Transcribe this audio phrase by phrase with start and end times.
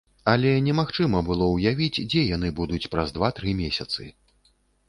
[0.31, 4.09] Але немагчыма было ўявіць, дзе яны будуць праз два-тры месяцы.